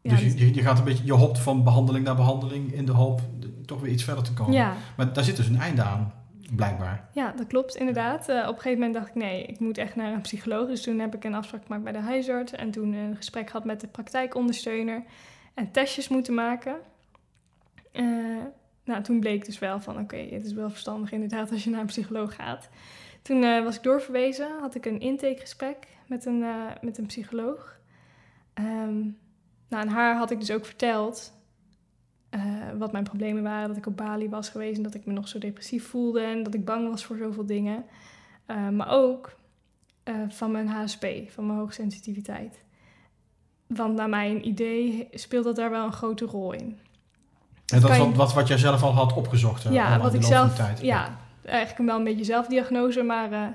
[0.00, 0.16] ja.
[0.16, 3.20] Dus je, je gaat een beetje, je hopt van behandeling naar behandeling in de hoop
[3.66, 4.52] toch weer iets verder te komen.
[4.52, 4.74] Ja.
[4.96, 6.12] Maar daar zit dus een einde aan,
[6.56, 7.08] blijkbaar.
[7.12, 8.28] Ja, dat klopt inderdaad.
[8.28, 10.68] Uh, op een gegeven moment dacht ik, nee, ik moet echt naar een psycholoog.
[10.68, 13.64] Dus toen heb ik een afspraak gemaakt bij de huisarts en toen een gesprek gehad
[13.64, 15.02] met de praktijkondersteuner
[15.54, 16.76] en testjes moeten maken.
[17.92, 18.42] Uh,
[18.84, 21.70] nou, toen bleek dus wel van, oké, okay, het is wel verstandig inderdaad als je
[21.70, 22.68] naar een psycholoog gaat.
[23.22, 27.76] Toen uh, was ik doorverwezen, had ik een intakegesprek met een, uh, met een psycholoog.
[28.54, 29.18] Um,
[29.68, 31.32] nou, aan haar had ik dus ook verteld
[32.30, 32.42] uh,
[32.78, 33.68] wat mijn problemen waren.
[33.68, 36.42] Dat ik op Bali was geweest en dat ik me nog zo depressief voelde en
[36.42, 37.84] dat ik bang was voor zoveel dingen.
[38.46, 39.40] maar ook
[40.28, 42.62] van mijn HSP, van mijn hoogsensitiviteit.
[43.66, 46.78] Want naar mijn idee speelt dat daar wel een grote rol in.
[47.66, 49.62] En dat is wat, wat, wat jij zelf al had opgezocht?
[49.62, 50.80] Ja, wat ik zelf.
[50.80, 53.46] Ja, eigenlijk wel een beetje zelfdiagnose, maar uh,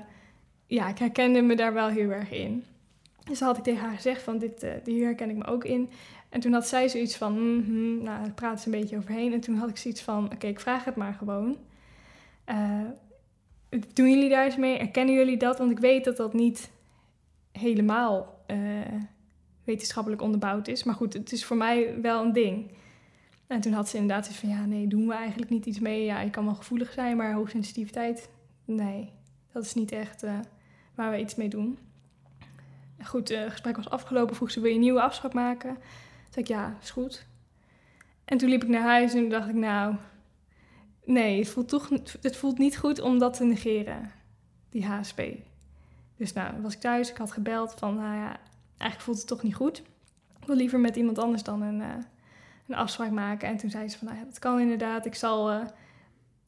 [0.66, 2.64] ja, ik herkende me daar wel heel erg in.
[3.24, 5.90] Dus had ik tegen haar gezegd van dit, hier herken ik me ook in.
[6.28, 9.32] En toen had zij zoiets van, mm -hmm, nou, daar praten ze een beetje overheen.
[9.32, 11.56] En toen had ik zoiets van, oké, ik vraag het maar gewoon.
[12.46, 12.80] Uh,
[13.92, 14.78] doen jullie daar eens mee?
[14.78, 15.58] Erkennen jullie dat?
[15.58, 16.70] Want ik weet dat dat niet
[17.52, 18.44] helemaal
[19.64, 20.84] wetenschappelijk onderbouwd is.
[20.84, 22.70] Maar goed, het is voor mij wel een ding.
[23.48, 26.04] En toen had ze inderdaad zoiets van, ja, nee, doen we eigenlijk niet iets mee.
[26.04, 28.30] Ja, je kan wel gevoelig zijn, maar hoogsensitiviteit,
[28.64, 29.12] nee,
[29.52, 30.38] dat is niet echt uh,
[30.94, 31.78] waar we iets mee doen.
[33.04, 35.74] Goed, het uh, gesprek was afgelopen, vroeg ze, wil je een nieuwe afspraak maken?
[35.74, 35.82] Toen
[36.30, 37.26] zei ik, ja, is goed.
[38.24, 39.94] En toen liep ik naar huis en toen dacht ik, nou,
[41.04, 41.88] nee, het voelt, toch,
[42.20, 44.10] het voelt niet goed om dat te negeren,
[44.70, 45.22] die HSP.
[46.16, 48.40] Dus nou, was ik thuis, ik had gebeld van, nou ja,
[48.76, 49.78] eigenlijk voelt het toch niet goed.
[50.40, 51.80] Ik wil liever met iemand anders dan een...
[51.80, 51.94] Uh,
[52.68, 53.48] een afspraak maken.
[53.48, 55.06] En toen zei ze van, nou ja, dat kan inderdaad.
[55.06, 55.60] Ik zal uh,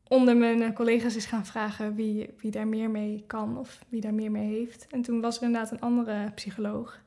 [0.09, 4.01] onder mijn uh, collega's eens gaan vragen wie, wie daar meer mee kan of wie
[4.01, 4.87] daar meer mee heeft.
[4.91, 7.01] En toen was er inderdaad een andere psycholoog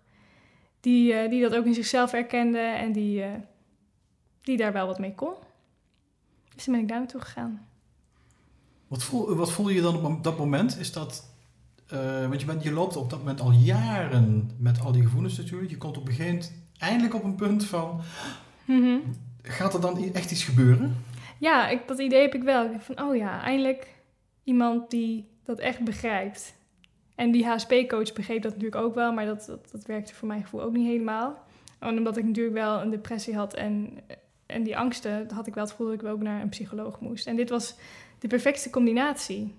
[0.79, 3.23] die, uh, die dat ook in zichzelf erkende en die,
[4.41, 5.33] die daar wel wat mee kon.
[6.55, 7.67] Dus toen ben ik daar naartoe gegaan.
[8.87, 10.79] Wat voel, wat voel je dan op dat moment?
[10.79, 11.31] Is dat
[12.27, 15.71] want je, bent, je loopt op dat moment al jaren met al die gevoelens natuurlijk.
[15.71, 18.01] Je komt op een gegeven eindelijk op een punt van...
[18.65, 19.01] Mm
[19.41, 20.95] Gaat er dan echt iets gebeuren?
[21.37, 22.65] Ja, ik, dat idee heb ik wel.
[22.65, 23.87] Ik van, oh ja, eindelijk
[24.43, 26.55] iemand die dat echt begrijpt.
[27.15, 30.41] En die HSP-coach begreep dat natuurlijk ook wel, maar dat, dat, dat, werkte voor mijn
[30.41, 31.43] gevoel ook niet helemaal.
[31.79, 33.99] En omdat ik natuurlijk wel een depressie had en,
[34.45, 37.27] en die angsten, had ik wel het gevoel dat ik ook naar een psycholoog moest.
[37.27, 37.75] En dit was
[38.19, 39.53] de perfecte combinatie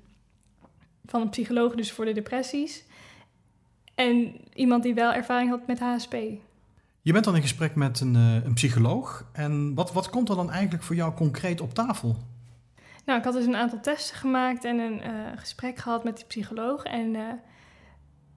[1.06, 2.84] van een psycholoog dus voor de depressies
[3.94, 6.16] en iemand die wel ervaring had met HSP.
[7.04, 9.24] Je bent dan in gesprek met een, uh, een psycholoog.
[9.32, 12.16] En wat, wat komt er dan eigenlijk voor jou concreet op tafel?
[13.04, 16.24] Nou, ik had dus een aantal testen gemaakt en een uh, gesprek gehad met die
[16.26, 16.82] psycholoog.
[16.82, 17.22] En uh,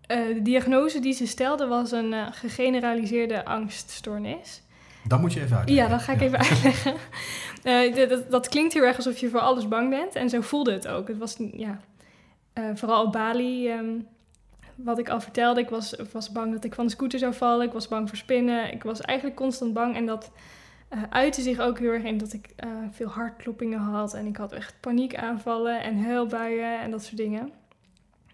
[0.07, 4.61] de diagnose die ze stelde was een gegeneraliseerde angststoornis.
[5.03, 5.85] Dat moet je even uitleggen.
[5.85, 6.93] Ja, dat ga ik even uitleggen.
[8.09, 10.15] Dat, dat, klinkt heel erg alsof je voor alles bang bent.
[10.15, 11.07] En zo voelde het ook.
[11.07, 11.79] Het was, ja,
[12.73, 14.07] vooral op Bali, um,
[14.77, 15.61] wat ik al vertelde.
[15.61, 17.65] Ik was, was bang dat ik van de scooter zou vallen.
[17.65, 18.73] Ik was bang voor spinnen.
[18.73, 19.95] Ik was eigenlijk constant bang.
[19.95, 20.31] En dat
[20.93, 22.49] uh, uitte zich ook heel erg in dat ik
[22.91, 24.13] veel hartkloppingen had.
[24.13, 27.51] En ik had echt paniekaanvallen en huilbuien en dat soort dingen.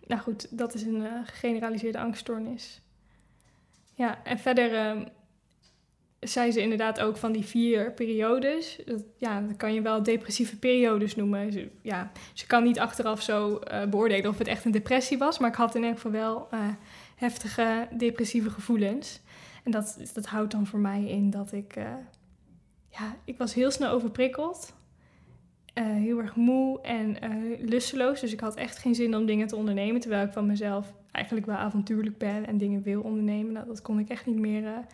[0.07, 2.81] Nou goed, dat is een gegeneraliseerde angststoornis.
[3.93, 5.05] Ja, en verder ehm,
[6.23, 8.79] zei ze inderdaad ook van die vier periodes.
[8.85, 11.51] Dat, ja, dan kan je wel depressieve periodes noemen.
[11.51, 15.39] Ze, ja, ze kan niet achteraf zo uh, beoordelen of het echt een depressie was,
[15.39, 16.59] maar ik had in ieder geval wel uh,
[17.15, 19.21] heftige depressieve gevoelens.
[19.63, 21.83] En dat, dat houdt dan voor mij in dat ik, uh,
[22.89, 24.73] ja, ik was heel snel overprikkeld.
[25.73, 27.17] heel erg moe en
[27.59, 28.19] lusteloos.
[28.19, 30.01] Dus ik had echt geen zin om dingen te ondernemen.
[30.01, 33.53] Terwijl ik van mezelf eigenlijk wel avontuurlijk ben en dingen wil ondernemen.
[33.53, 34.85] Nou, dat kon ik echt niet meer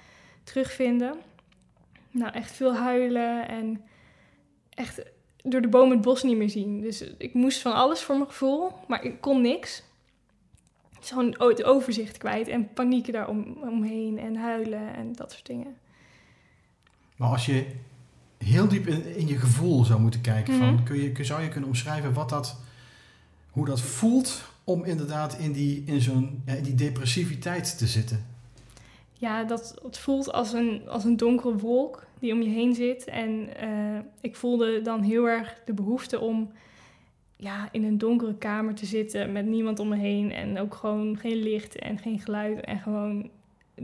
[0.51, 1.15] terugvinden.
[2.11, 3.81] Nou, echt veel huilen en
[4.69, 5.01] echt
[5.43, 6.81] door de boom het bos niet meer zien.
[6.81, 9.83] Dus ik moest van alles voor mijn gevoel, maar ik kon niks.
[10.99, 15.77] Gewoon het overzicht kwijt en panieken daaromheen en huilen en dat soort dingen.
[17.15, 17.65] Maar als je
[18.37, 20.83] heel diep in, in je gevoel zou moeten kijken, van, mhm.
[20.83, 22.59] kun je, zou je kunnen omschrijven wat dat,
[23.49, 28.25] hoe dat voelt om inderdaad in die, in zo'n, in die depressiviteit te zitten?
[29.19, 33.05] Ja, dat, het voelt als een, als een donkere wolk die om je heen zit.
[33.05, 36.51] En uh, ik voelde dan heel erg de behoefte om
[37.35, 40.31] ja, in een donkere kamer te zitten met niemand om me heen.
[40.31, 42.61] En ook gewoon geen licht en geen geluid.
[42.61, 43.29] En gewoon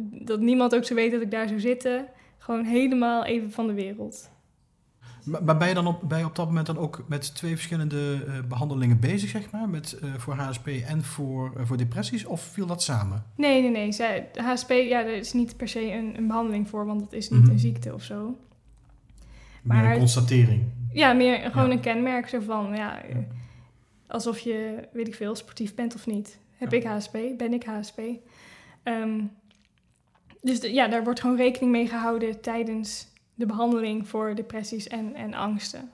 [0.02, 2.08] dat niemand ook zou weten dat ik daar zou zitten.
[2.38, 4.32] Gewoon helemaal even van de wereld.
[5.26, 8.26] Maar ben je dan op, ben je op dat moment dan ook met twee verschillende
[8.28, 9.70] uh, behandelingen bezig, zeg maar?
[9.70, 12.26] Met, uh, voor HSP en voor, uh, voor depressies?
[12.26, 13.24] Of viel dat samen?
[13.36, 13.92] Nee, nee, nee.
[13.92, 17.30] Zij, HSP, ja, er is niet per se een, een behandeling voor, want het is
[17.30, 17.54] niet mm -hmm.
[17.54, 18.38] een ziekte of zo.
[19.64, 20.64] Maar, meer een constatering?
[20.92, 21.74] Ja, meer gewoon ja.
[21.74, 23.26] een kenmerk zo van, ja, ja,
[24.08, 26.40] alsof je, weet ik veel, sportief bent of niet.
[26.58, 26.78] Heb ja.
[26.78, 27.18] ik HSP?
[27.38, 28.00] Ben ik HSP?
[28.84, 29.32] Um,
[30.42, 35.16] dus de, ja, daar wordt gewoon rekening mee gehouden tijdens de behandeling voor depressies en,
[35.16, 35.90] en angsten.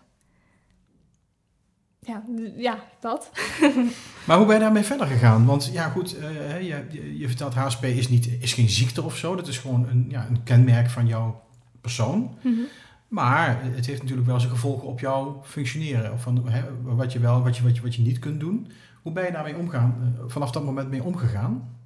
[2.05, 2.23] Ja,
[2.55, 3.31] ja, dat.
[4.27, 5.45] maar hoe ben je daarmee verder gegaan?
[5.45, 9.35] Want ja, goed, uh, je, je vertelt HSP is, niet, is geen ziekte of zo.
[9.35, 11.43] Dat is gewoon een, ja, een kenmerk van jouw
[11.81, 12.19] persoon.
[12.19, 12.65] Mm -hmm.
[13.07, 16.13] Maar het heeft natuurlijk wel zijn gevolgen op jouw functioneren.
[16.13, 18.71] Of van, hè, wat je wel, wat je, wat, je, wat je niet kunt doen.
[19.01, 21.77] Hoe ben je daarmee omgaan, uh, vanaf dat moment mee omgegaan?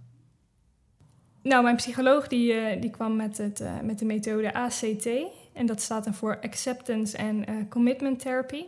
[1.41, 5.07] Nou, mijn psycholoog die, uh, die kwam met, het, met de methode ACT.
[5.55, 8.65] En dat staat dan voor Acceptance and uh, Commitment Therapy.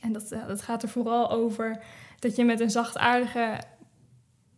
[0.00, 1.82] En dat, uh, dat gaat er vooral over
[2.18, 3.60] dat je met een zachtaardige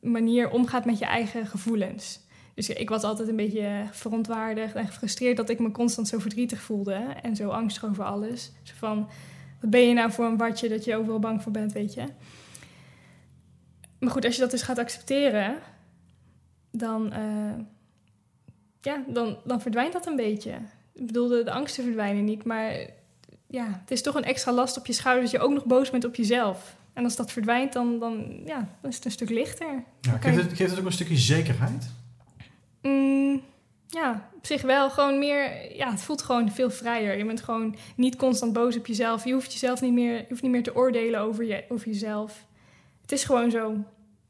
[0.00, 2.20] manier omgaat met je eigen gevoelens.
[2.54, 6.62] Dus ik was altijd een beetje verontwaardigd en gefrustreerd dat ik me constant zo verdrietig
[6.62, 8.52] voelde en zo angstig over alles.
[8.62, 9.08] Zo van,
[9.60, 12.04] wat ben je nou voor een watje dat je overal bang voor bent, weet je?
[13.98, 15.58] Maar goed, als je dat dus gaat accepteren,
[16.70, 17.54] dan, uh,
[18.80, 20.58] ja, dan, dan verdwijnt dat een beetje.
[20.94, 22.86] Ik bedoel, de, de angsten verdwijnen niet, maar
[23.46, 25.90] ja, het is toch een extra last op je schouders dat je ook nog boos
[25.90, 26.76] bent op jezelf.
[26.92, 29.84] En als dat verdwijnt, dan, dan, ja, dan is het een stuk lichter.
[30.00, 31.90] Ja, geeft, het, geeft het ook een stukje zekerheid?
[32.82, 33.42] Mm,
[33.86, 34.90] ja, op zich wel.
[34.90, 37.18] Gewoon meer, ja, het voelt gewoon veel vrijer.
[37.18, 39.24] Je bent gewoon niet constant boos op jezelf.
[39.24, 42.46] Je hoeft jezelf niet meer, je hoeft niet meer te oordelen over, je, over jezelf.
[43.02, 43.76] Het is gewoon zo.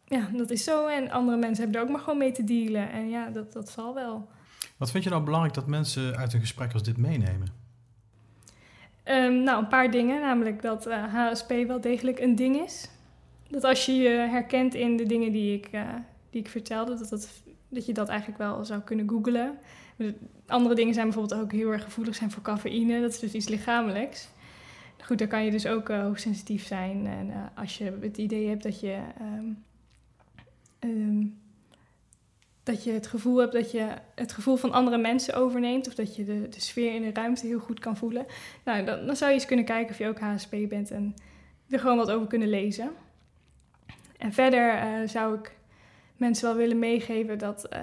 [0.04, 0.86] Ja, dat is zo.
[0.86, 2.90] En andere mensen hebben er ook maar gewoon mee te dealen.
[2.90, 4.28] En ja, dat, dat zal wel.
[4.82, 7.48] Wat vind je nou belangrijk dat mensen uit een gesprek als dit meenemen?
[9.04, 10.20] Um, nou, een paar dingen.
[10.20, 12.88] Namelijk dat uh, eh, HSP wel degelijk een ding is.
[13.48, 15.88] Dat als je je herkent in de dingen die ik, uh,
[16.30, 17.28] die ik vertelde, dat, dat,
[17.68, 19.58] dat je dat eigenlijk wel zou kunnen googlen.
[20.46, 23.00] Andere dingen zijn bijvoorbeeld ook heel erg gevoelig zijn voor cafeïne.
[23.00, 24.28] Dat is dus iets lichamelijks.
[25.04, 27.06] Goed, dan kan je dus ook uh, hoogsensitief zijn.
[27.06, 29.64] En als je het idee hebt dat je um,
[30.80, 31.41] um,
[32.62, 35.86] dat je het gevoel hebt dat je het gevoel van andere mensen overneemt.
[35.88, 38.26] Of dat je de, de sfeer in de ruimte heel goed kan voelen.
[38.64, 41.14] Nou, dan, dan zou je eens kunnen kijken of je ook HSP bent en
[41.68, 42.90] er gewoon wat over kunnen lezen.
[44.16, 45.56] En verder uh, zou ik
[46.16, 47.80] mensen wel willen meegeven dat, uh,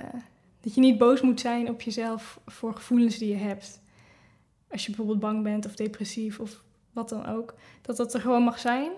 [0.61, 3.81] dat je niet boos moet zijn op jezelf voor gevoelens die je hebt.
[4.71, 7.53] Als je bijvoorbeeld bang bent of depressief of wat dan ook.
[7.81, 8.91] Dat dat er gewoon mag zijn.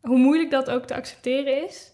[0.00, 1.92] Hoe moeilijk dat ook te accepteren is.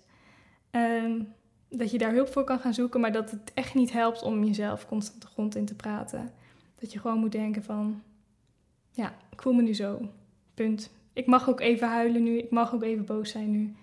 [0.71, 1.35] Um,
[1.73, 4.45] dat je daar hulp voor kan gaan zoeken, maar dat het echt niet helpt om
[4.45, 6.31] jezelf constant de grond in te praten.
[6.79, 8.03] Dat je gewoon moet denken van,
[8.93, 10.01] ja, ik voel me nu zo,
[10.55, 10.91] punt.
[11.13, 13.75] Ik mag ook even huilen nu, ik mag ook even boos zijn nu,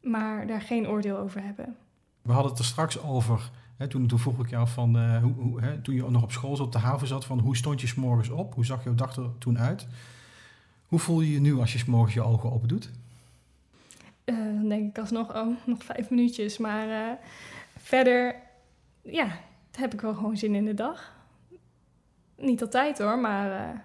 [0.00, 1.76] maar daar geen oordeel over hebben.
[2.22, 5.32] We hadden het er straks over, hè, toen, toen vroeg ik jou van, eh, hoe,
[5.32, 7.80] hoe, hè, toen je nog op school zat, op de haven zat, van hoe stond
[7.80, 8.54] je s'morgens op?
[8.54, 9.86] Hoe zag jouw dag er toen uit?
[10.86, 12.90] Hoe voel je je nu als je s'morgens je ogen open doet?
[14.24, 16.58] Eh, dan denk ik alsnog, oh, nog vijf minuutjes.
[16.58, 17.16] Maar eh,
[17.78, 18.34] verder,
[19.02, 19.26] ja,
[19.70, 21.12] heb ik wel gewoon zin in de dag.
[22.36, 23.78] Niet altijd hoor, maar eh,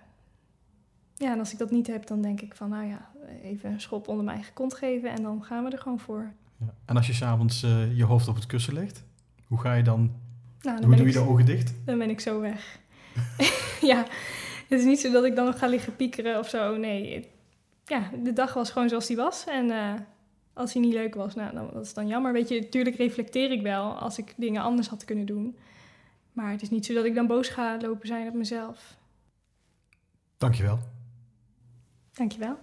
[1.16, 3.82] ja, en als ik dat niet heb, dan denk ik van, nou ja, even een
[3.82, 6.34] schop onder mijn eigen kont geven en dan gaan we er gewoon voor.
[6.58, 6.74] Ja.
[6.86, 7.60] En als je s'avonds
[7.96, 9.04] je hoofd op het kussen legt,
[9.48, 10.12] hoe ga je dan?
[10.62, 11.74] Nou, dan hoe doe je de ogen dicht?
[11.86, 12.80] Dan ben ik zo weg.
[13.92, 14.06] ja,
[14.68, 16.78] het is niet zo dat ik dan nog ga liggen piekeren of zo.
[16.78, 17.28] Nee,
[17.86, 19.46] ja, de dag was gewoon zoals die was.
[19.48, 19.94] En uh,
[20.58, 22.34] als hij niet leuk was, nou, dan, dat is dan jammer.
[22.34, 25.58] Weet je, natuurlijk reflecteer ik wel als ik dingen anders had kunnen doen.
[26.34, 28.96] Maar het is niet zo dat ik dan boos ga lopen zijn op mezelf.
[30.38, 30.80] Dankjewel.
[32.14, 32.60] Dankjewel.